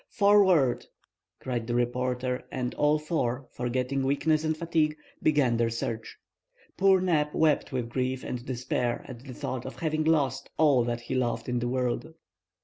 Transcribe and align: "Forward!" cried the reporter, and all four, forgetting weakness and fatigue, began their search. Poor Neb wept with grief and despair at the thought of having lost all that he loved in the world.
"Forward!" 0.09 0.83
cried 1.39 1.67
the 1.67 1.75
reporter, 1.75 2.43
and 2.51 2.73
all 2.73 2.97
four, 2.97 3.47
forgetting 3.51 4.01
weakness 4.03 4.43
and 4.43 4.57
fatigue, 4.57 4.97
began 5.21 5.57
their 5.57 5.69
search. 5.69 6.17
Poor 6.75 6.99
Neb 6.99 7.27
wept 7.33 7.71
with 7.71 7.87
grief 7.89 8.23
and 8.23 8.43
despair 8.43 9.05
at 9.07 9.23
the 9.23 9.35
thought 9.35 9.63
of 9.63 9.75
having 9.75 10.03
lost 10.05 10.49
all 10.57 10.83
that 10.85 11.01
he 11.01 11.13
loved 11.13 11.47
in 11.47 11.59
the 11.59 11.67
world. 11.69 12.15